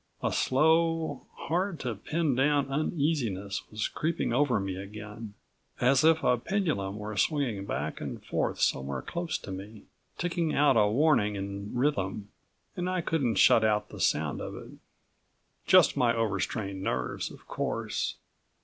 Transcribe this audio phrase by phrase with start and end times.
[0.23, 5.35] A slow, hard to pin down uneasiness was creeping over me again,
[5.79, 9.83] as if a pendulum were swinging back and forth somewhere close to me,
[10.17, 12.29] ticking out a warning in rhythm
[12.75, 14.71] and I couldn't shut out the sound of it.
[15.67, 18.15] Just my over strained nerves, of course.